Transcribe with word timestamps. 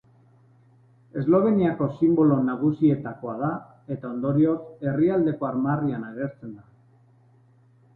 Esloveniako 1.21 1.89
sinbolo 1.99 2.39
nagusietakoa 2.49 3.37
da 3.45 3.53
eta 3.97 4.13
ondorioz 4.17 4.59
herrialdeko 4.91 5.53
armarrian 5.55 6.13
agertzen 6.13 6.61
da. 6.61 6.71